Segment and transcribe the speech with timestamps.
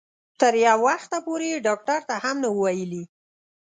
[0.39, 3.03] تر یو وخته پورې یې ډاکټر ته هم نه وو ویلي.